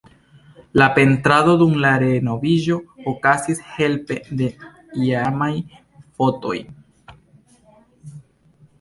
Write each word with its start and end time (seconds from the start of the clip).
La 0.81 0.85
pentrado 0.99 1.53
dum 1.61 1.75
la 1.83 1.91
renoviĝo 2.05 2.79
okazis 3.13 3.63
helpe 3.75 4.19
de 4.43 4.51
iamaj 5.07 5.53
fotoj. 5.79 6.59